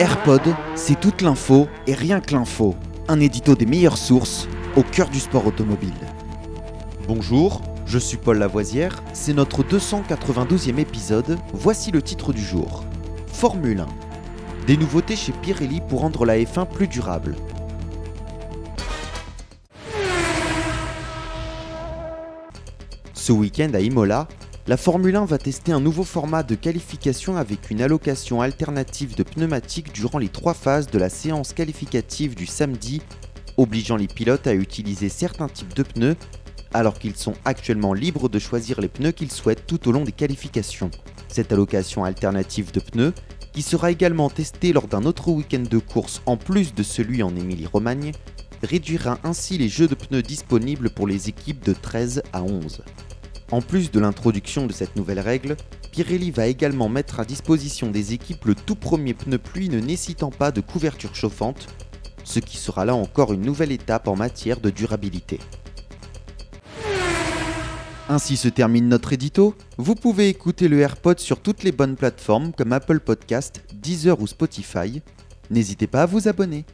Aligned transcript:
AirPod, 0.00 0.42
c'est 0.74 0.98
toute 0.98 1.22
l'info 1.22 1.68
et 1.86 1.94
rien 1.94 2.20
que 2.20 2.34
l'info. 2.34 2.74
Un 3.06 3.20
édito 3.20 3.54
des 3.54 3.64
meilleures 3.64 3.96
sources 3.96 4.48
au 4.74 4.82
cœur 4.82 5.08
du 5.08 5.20
sport 5.20 5.46
automobile. 5.46 5.94
Bonjour, 7.06 7.62
je 7.86 7.98
suis 7.98 8.16
Paul 8.16 8.38
Lavoisière, 8.38 9.04
c'est 9.12 9.34
notre 9.34 9.62
292e 9.62 10.78
épisode, 10.78 11.38
voici 11.52 11.92
le 11.92 12.02
titre 12.02 12.32
du 12.32 12.42
jour. 12.42 12.84
Formule 13.28 13.80
1. 13.80 13.86
Des 14.66 14.76
nouveautés 14.76 15.14
chez 15.14 15.30
Pirelli 15.30 15.80
pour 15.80 16.00
rendre 16.00 16.24
la 16.24 16.38
F1 16.38 16.66
plus 16.66 16.88
durable. 16.88 17.36
Ce 23.12 23.30
week-end 23.30 23.70
à 23.74 23.80
Imola, 23.80 24.26
la 24.66 24.78
Formule 24.78 25.14
1 25.14 25.26
va 25.26 25.36
tester 25.36 25.72
un 25.72 25.80
nouveau 25.80 26.04
format 26.04 26.42
de 26.42 26.54
qualification 26.54 27.36
avec 27.36 27.70
une 27.70 27.82
allocation 27.82 28.40
alternative 28.40 29.14
de 29.14 29.22
pneumatiques 29.22 29.92
durant 29.92 30.18
les 30.18 30.30
trois 30.30 30.54
phases 30.54 30.86
de 30.86 30.98
la 30.98 31.10
séance 31.10 31.52
qualificative 31.52 32.34
du 32.34 32.46
samedi, 32.46 33.02
obligeant 33.58 33.96
les 33.96 34.06
pilotes 34.06 34.46
à 34.46 34.54
utiliser 34.54 35.10
certains 35.10 35.48
types 35.48 35.74
de 35.74 35.82
pneus 35.82 36.16
alors 36.72 36.98
qu'ils 36.98 37.14
sont 37.14 37.34
actuellement 37.44 37.92
libres 37.92 38.30
de 38.30 38.38
choisir 38.38 38.80
les 38.80 38.88
pneus 38.88 39.12
qu'ils 39.12 39.30
souhaitent 39.30 39.66
tout 39.66 39.86
au 39.86 39.92
long 39.92 40.02
des 40.02 40.12
qualifications. 40.12 40.90
Cette 41.28 41.52
allocation 41.52 42.04
alternative 42.04 42.72
de 42.72 42.80
pneus, 42.80 43.12
qui 43.52 43.60
sera 43.60 43.90
également 43.90 44.30
testée 44.30 44.72
lors 44.72 44.88
d'un 44.88 45.04
autre 45.04 45.28
week-end 45.28 45.62
de 45.70 45.78
course 45.78 46.22
en 46.24 46.38
plus 46.38 46.74
de 46.74 46.82
celui 46.82 47.22
en 47.22 47.36
Émilie-Romagne, 47.36 48.12
réduira 48.62 49.18
ainsi 49.24 49.58
les 49.58 49.68
jeux 49.68 49.88
de 49.88 49.94
pneus 49.94 50.22
disponibles 50.22 50.88
pour 50.88 51.06
les 51.06 51.28
équipes 51.28 51.62
de 51.64 51.74
13 51.74 52.22
à 52.32 52.42
11. 52.42 52.82
En 53.50 53.60
plus 53.60 53.90
de 53.90 54.00
l'introduction 54.00 54.66
de 54.66 54.72
cette 54.72 54.96
nouvelle 54.96 55.20
règle, 55.20 55.56
Pirelli 55.92 56.30
va 56.30 56.46
également 56.46 56.88
mettre 56.88 57.20
à 57.20 57.24
disposition 57.24 57.90
des 57.90 58.12
équipes 58.12 58.46
le 58.46 58.54
tout 58.54 58.74
premier 58.74 59.14
pneu 59.14 59.38
pluie 59.38 59.68
ne 59.68 59.78
nécessitant 59.78 60.30
pas 60.30 60.50
de 60.50 60.60
couverture 60.60 61.14
chauffante, 61.14 61.68
ce 62.24 62.40
qui 62.40 62.56
sera 62.56 62.84
là 62.84 62.94
encore 62.94 63.32
une 63.32 63.42
nouvelle 63.42 63.72
étape 63.72 64.08
en 64.08 64.16
matière 64.16 64.60
de 64.60 64.70
durabilité. 64.70 65.38
Ainsi 68.08 68.36
se 68.36 68.48
termine 68.48 68.88
notre 68.88 69.12
édito. 69.12 69.54
Vous 69.78 69.94
pouvez 69.94 70.28
écouter 70.28 70.68
le 70.68 70.80
AirPod 70.80 71.18
sur 71.18 71.40
toutes 71.40 71.62
les 71.62 71.72
bonnes 71.72 71.96
plateformes 71.96 72.52
comme 72.52 72.72
Apple 72.72 73.00
Podcast, 73.00 73.62
Deezer 73.72 74.20
ou 74.20 74.26
Spotify. 74.26 75.00
N'hésitez 75.50 75.86
pas 75.86 76.02
à 76.02 76.06
vous 76.06 76.28
abonner. 76.28 76.64